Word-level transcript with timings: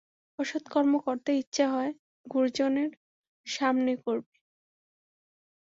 অসৎ 0.39 0.63
কর্ম 0.69 0.93
করতে 0.99 1.29
ইচ্ছা 1.37 1.65
হয়, 1.69 1.91
গুরুজনের 2.25 2.89
সামনে 3.47 3.93
করবে। 3.97 4.33